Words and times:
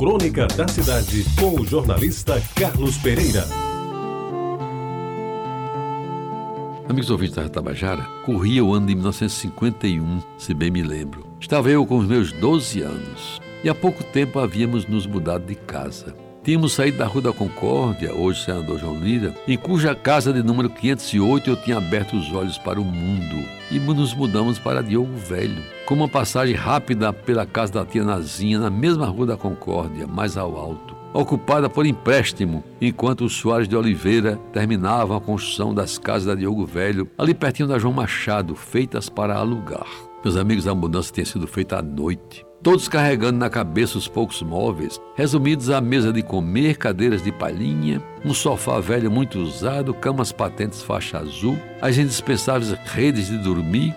Crônica 0.00 0.46
da 0.46 0.66
Cidade, 0.66 1.26
com 1.38 1.60
o 1.60 1.66
jornalista 1.66 2.42
Carlos 2.54 2.96
Pereira. 2.96 3.44
Amigos 6.88 7.10
ouvintes 7.10 7.36
da 7.36 7.46
Tabajara, 7.50 8.08
corria 8.24 8.64
o 8.64 8.72
ano 8.72 8.86
de 8.86 8.94
1951, 8.94 10.22
se 10.38 10.54
bem 10.54 10.70
me 10.70 10.82
lembro. 10.82 11.26
Estava 11.38 11.68
eu 11.68 11.84
com 11.84 11.98
os 11.98 12.06
meus 12.06 12.32
12 12.32 12.80
anos 12.80 13.42
e 13.62 13.68
há 13.68 13.74
pouco 13.74 14.02
tempo 14.02 14.38
havíamos 14.38 14.86
nos 14.86 15.06
mudado 15.06 15.44
de 15.44 15.54
casa. 15.54 16.16
Tínhamos 16.42 16.72
saído 16.72 16.96
da 16.96 17.06
Rua 17.06 17.20
da 17.20 17.32
Concórdia, 17.34 18.14
hoje 18.14 18.46
senador 18.46 18.78
João 18.78 18.98
Lira, 18.98 19.34
em 19.46 19.58
cuja 19.58 19.94
casa 19.94 20.32
de 20.32 20.42
número 20.42 20.70
508 20.70 21.50
eu 21.50 21.56
tinha 21.56 21.76
aberto 21.76 22.16
os 22.16 22.32
olhos 22.32 22.56
para 22.56 22.80
o 22.80 22.84
mundo. 22.84 23.46
E 23.70 23.78
nos 23.78 24.14
mudamos 24.14 24.58
para 24.58 24.82
Diogo 24.82 25.14
Velho, 25.16 25.62
com 25.84 25.94
uma 25.94 26.08
passagem 26.08 26.54
rápida 26.54 27.12
pela 27.12 27.44
casa 27.44 27.74
da 27.74 27.84
tia 27.84 28.02
Nazinha, 28.04 28.58
na 28.58 28.70
mesma 28.70 29.04
Rua 29.04 29.26
da 29.26 29.36
Concórdia, 29.36 30.06
mais 30.06 30.38
ao 30.38 30.56
alto, 30.56 30.96
ocupada 31.12 31.68
por 31.68 31.84
empréstimo, 31.84 32.64
enquanto 32.80 33.26
os 33.26 33.34
Soares 33.36 33.68
de 33.68 33.76
Oliveira 33.76 34.38
terminavam 34.50 35.18
a 35.18 35.20
construção 35.20 35.74
das 35.74 35.98
casas 35.98 36.24
da 36.24 36.34
Diogo 36.34 36.64
Velho, 36.64 37.06
ali 37.18 37.34
pertinho 37.34 37.68
da 37.68 37.78
João 37.78 37.92
Machado, 37.92 38.56
feitas 38.56 39.10
para 39.10 39.36
alugar. 39.36 39.86
Meus 40.24 40.36
amigos, 40.36 40.66
a 40.66 40.74
mudança 40.74 41.12
tinha 41.12 41.26
sido 41.26 41.46
feita 41.46 41.78
à 41.78 41.82
noite 41.82 42.49
todos 42.62 42.88
carregando 42.88 43.38
na 43.38 43.48
cabeça 43.48 43.96
os 43.96 44.06
poucos 44.06 44.42
móveis, 44.42 45.00
resumidos 45.14 45.70
à 45.70 45.80
mesa 45.80 46.12
de 46.12 46.22
comer, 46.22 46.76
cadeiras 46.76 47.22
de 47.22 47.32
palhinha, 47.32 48.02
um 48.24 48.34
sofá 48.34 48.78
velho 48.80 49.10
muito 49.10 49.38
usado, 49.38 49.94
camas 49.94 50.30
patentes 50.32 50.82
faixa 50.82 51.18
azul, 51.18 51.58
as 51.80 51.96
indispensáveis 51.96 52.72
redes 52.84 53.28
de 53.28 53.38
dormir, 53.38 53.94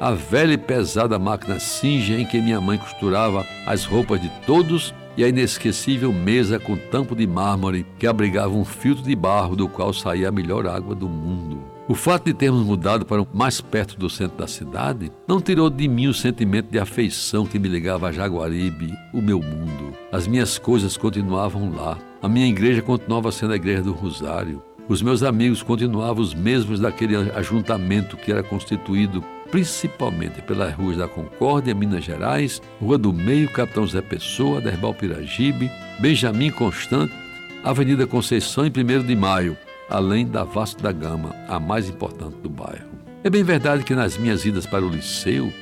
a 0.00 0.12
velha 0.12 0.54
e 0.54 0.58
pesada 0.58 1.18
máquina 1.18 1.58
Singer 1.58 2.20
em 2.20 2.26
que 2.26 2.40
minha 2.40 2.60
mãe 2.60 2.78
costurava 2.78 3.46
as 3.66 3.84
roupas 3.84 4.20
de 4.20 4.30
todos 4.46 4.94
e 5.16 5.24
a 5.24 5.28
inesquecível 5.28 6.12
mesa 6.12 6.58
com 6.58 6.76
tampo 6.76 7.16
de 7.16 7.26
mármore 7.26 7.86
que 7.98 8.06
abrigava 8.06 8.54
um 8.54 8.64
filtro 8.64 9.02
de 9.02 9.16
barro 9.16 9.56
do 9.56 9.68
qual 9.68 9.92
saía 9.92 10.28
a 10.28 10.32
melhor 10.32 10.66
água 10.66 10.94
do 10.94 11.08
mundo. 11.08 11.65
O 11.88 11.94
fato 11.94 12.24
de 12.24 12.34
termos 12.34 12.64
mudado 12.64 13.06
para 13.06 13.24
mais 13.32 13.60
perto 13.60 13.96
do 13.96 14.10
centro 14.10 14.36
da 14.38 14.48
cidade 14.48 15.12
não 15.28 15.40
tirou 15.40 15.70
de 15.70 15.86
mim 15.86 16.08
o 16.08 16.14
sentimento 16.14 16.68
de 16.68 16.80
afeição 16.80 17.46
que 17.46 17.60
me 17.60 17.68
ligava 17.68 18.08
a 18.08 18.12
Jaguaribe, 18.12 18.92
o 19.14 19.22
meu 19.22 19.40
mundo. 19.40 19.96
As 20.10 20.26
minhas 20.26 20.58
coisas 20.58 20.96
continuavam 20.96 21.72
lá. 21.72 21.96
A 22.20 22.28
minha 22.28 22.48
igreja 22.48 22.82
continuava 22.82 23.30
sendo 23.30 23.52
a 23.52 23.56
igreja 23.56 23.82
do 23.82 23.92
Rosário. 23.92 24.60
Os 24.88 25.00
meus 25.00 25.22
amigos 25.22 25.62
continuavam 25.62 26.24
os 26.24 26.34
mesmos 26.34 26.80
daquele 26.80 27.14
ajuntamento 27.32 28.16
que 28.16 28.32
era 28.32 28.42
constituído 28.42 29.22
principalmente 29.52 30.42
pelas 30.42 30.74
ruas 30.74 30.96
da 30.96 31.06
Concórdia, 31.06 31.72
Minas 31.72 32.02
Gerais, 32.02 32.60
Rua 32.80 32.98
do 32.98 33.12
Meio, 33.12 33.48
Capitão 33.48 33.86
Zé 33.86 34.00
Pessoa, 34.00 34.60
Derbal 34.60 34.92
Piragibe, 34.92 35.70
Benjamin 36.00 36.50
Constante, 36.50 37.14
Avenida 37.62 38.08
Conceição 38.08 38.66
e 38.66 38.70
1 38.70 39.06
de 39.06 39.14
Maio, 39.14 39.56
além 39.88 40.26
da 40.26 40.44
Vasco 40.44 40.82
da 40.82 40.92
Gama, 40.92 41.34
a 41.48 41.58
mais 41.58 41.88
importante 41.88 42.36
do 42.42 42.48
bairro. 42.48 42.96
É 43.24 43.30
bem 43.30 43.42
verdade 43.42 43.84
que 43.84 43.94
nas 43.94 44.16
minhas 44.16 44.44
idas 44.44 44.66
para 44.66 44.84
o 44.84 44.88
liceu, 44.88 45.52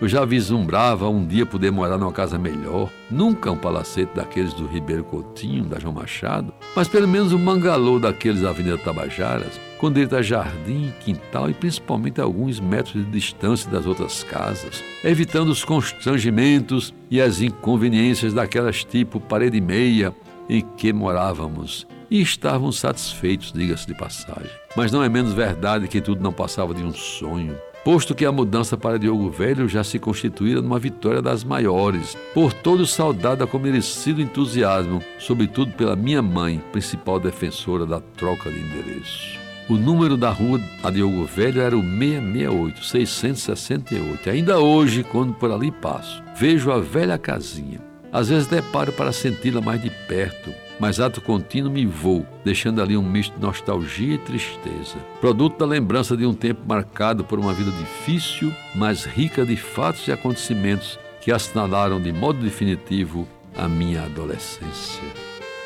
eu 0.00 0.08
já 0.08 0.24
vislumbrava 0.24 1.08
um 1.08 1.24
dia 1.24 1.46
poder 1.46 1.70
morar 1.70 1.96
numa 1.96 2.12
casa 2.12 2.36
melhor, 2.36 2.90
nunca 3.10 3.50
um 3.50 3.56
palacete 3.56 4.12
daqueles 4.14 4.52
do 4.52 4.66
Ribeiro 4.66 5.04
Coutinho, 5.04 5.64
da 5.64 5.78
João 5.78 5.94
Machado, 5.94 6.52
mas 6.74 6.88
pelo 6.88 7.06
menos 7.06 7.32
um 7.32 7.38
mangalô 7.38 7.98
daqueles 7.98 8.42
da 8.42 8.50
Avenida 8.50 8.76
Tabajaras, 8.76 9.60
com 9.78 9.90
direito 9.90 10.16
a 10.16 10.22
jardim, 10.22 10.92
quintal 11.00 11.48
e 11.48 11.54
principalmente 11.54 12.20
alguns 12.20 12.58
metros 12.58 13.04
de 13.04 13.10
distância 13.10 13.70
das 13.70 13.86
outras 13.86 14.24
casas, 14.24 14.82
evitando 15.04 15.48
os 15.48 15.64
constrangimentos 15.64 16.92
e 17.10 17.20
as 17.20 17.40
inconveniências 17.40 18.34
daquelas 18.34 18.84
tipo 18.84 19.20
parede 19.20 19.60
meia 19.60 20.14
em 20.48 20.60
que 20.76 20.92
morávamos 20.92 21.86
e 22.10 22.20
estavam 22.20 22.70
satisfeitos, 22.72 23.52
diga-se 23.52 23.86
de 23.86 23.94
passagem. 23.94 24.50
Mas 24.76 24.92
não 24.92 25.02
é 25.02 25.08
menos 25.08 25.32
verdade 25.32 25.88
que 25.88 26.00
tudo 26.00 26.22
não 26.22 26.32
passava 26.32 26.74
de 26.74 26.82
um 26.82 26.92
sonho, 26.92 27.56
posto 27.84 28.14
que 28.14 28.24
a 28.24 28.32
mudança 28.32 28.76
para 28.76 28.98
Diogo 28.98 29.30
Velho 29.30 29.68
já 29.68 29.84
se 29.84 29.98
constituíra 29.98 30.62
numa 30.62 30.78
vitória 30.78 31.20
das 31.20 31.44
maiores, 31.44 32.16
por 32.32 32.52
todos 32.52 32.92
saudada 32.92 33.46
com 33.46 33.58
merecido 33.58 34.22
entusiasmo, 34.22 35.02
sobretudo 35.18 35.72
pela 35.72 35.94
minha 35.94 36.22
mãe, 36.22 36.62
principal 36.72 37.20
defensora 37.20 37.84
da 37.84 38.00
troca 38.00 38.50
de 38.50 38.58
endereço. 38.58 39.44
O 39.68 39.74
número 39.74 40.16
da 40.16 40.30
rua 40.30 40.60
a 40.82 40.90
Diogo 40.90 41.24
Velho 41.24 41.60
era 41.60 41.76
o 41.76 41.82
668, 41.82 42.84
668. 42.84 44.30
Ainda 44.30 44.58
hoje, 44.58 45.02
quando 45.02 45.32
por 45.32 45.50
ali 45.50 45.70
passo, 45.70 46.22
vejo 46.36 46.70
a 46.70 46.78
velha 46.78 47.16
casinha. 47.16 47.80
Às 48.12 48.28
vezes 48.28 48.46
deparo 48.46 48.92
para 48.92 49.10
senti-la 49.10 49.62
mais 49.62 49.80
de 49.80 49.88
perto, 49.90 50.52
mas 50.84 51.00
ato 51.00 51.18
contínuo 51.18 51.72
me 51.72 51.86
vou, 51.86 52.26
deixando 52.44 52.82
ali 52.82 52.94
um 52.94 53.02
misto 53.02 53.34
de 53.36 53.40
nostalgia 53.40 54.16
e 54.16 54.18
tristeza, 54.18 54.98
produto 55.18 55.56
da 55.56 55.64
lembrança 55.64 56.14
de 56.14 56.26
um 56.26 56.34
tempo 56.34 56.60
marcado 56.68 57.24
por 57.24 57.38
uma 57.38 57.54
vida 57.54 57.70
difícil, 57.70 58.52
mas 58.74 59.06
rica 59.06 59.46
de 59.46 59.56
fatos 59.56 60.06
e 60.06 60.12
acontecimentos 60.12 60.98
que 61.22 61.32
assinalaram 61.32 61.98
de 61.98 62.12
modo 62.12 62.38
definitivo 62.38 63.26
a 63.56 63.66
minha 63.66 64.02
adolescência. 64.02 65.02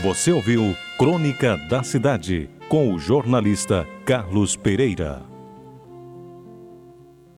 Você 0.00 0.32
ouviu 0.32 0.74
Crônica 0.98 1.56
da 1.70 1.84
Cidade 1.84 2.50
com 2.68 2.92
o 2.92 2.98
jornalista 2.98 3.86
Carlos 4.04 4.56
Pereira. 4.56 5.33